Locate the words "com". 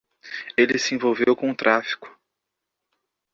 1.35-1.51